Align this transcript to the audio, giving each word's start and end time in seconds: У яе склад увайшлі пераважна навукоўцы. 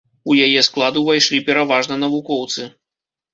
У 0.33 0.35
яе 0.45 0.61
склад 0.67 0.97
увайшлі 1.01 1.41
пераважна 1.51 1.99
навукоўцы. 2.05 2.67